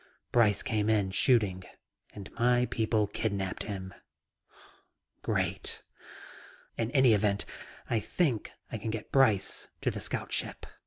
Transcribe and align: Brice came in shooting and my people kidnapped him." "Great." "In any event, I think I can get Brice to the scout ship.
Brice 0.31 0.63
came 0.63 0.89
in 0.89 1.11
shooting 1.11 1.63
and 2.11 2.31
my 2.31 2.65
people 2.65 3.05
kidnapped 3.05 3.65
him." 3.65 3.93
"Great." 5.21 5.83
"In 6.75 6.89
any 6.89 7.13
event, 7.13 7.45
I 7.87 7.99
think 7.99 8.51
I 8.71 8.79
can 8.79 8.89
get 8.89 9.11
Brice 9.11 9.67
to 9.81 9.91
the 9.91 9.99
scout 9.99 10.31
ship. 10.33 10.65